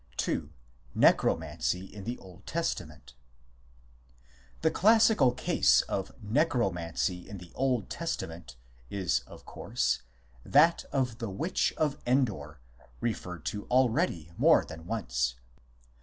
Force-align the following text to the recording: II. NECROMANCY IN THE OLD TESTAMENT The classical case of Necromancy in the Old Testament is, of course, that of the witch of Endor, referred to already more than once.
II. 0.27 0.49
NECROMANCY 0.95 1.93
IN 1.93 2.05
THE 2.05 2.17
OLD 2.17 2.47
TESTAMENT 2.47 3.13
The 4.63 4.71
classical 4.71 5.31
case 5.31 5.81
of 5.83 6.11
Necromancy 6.23 7.29
in 7.29 7.37
the 7.37 7.51
Old 7.53 7.87
Testament 7.87 8.55
is, 8.89 9.19
of 9.27 9.45
course, 9.45 10.01
that 10.43 10.85
of 10.91 11.19
the 11.19 11.29
witch 11.29 11.71
of 11.77 11.99
Endor, 12.07 12.59
referred 12.99 13.45
to 13.53 13.65
already 13.67 14.31
more 14.39 14.65
than 14.65 14.87
once. 14.87 15.35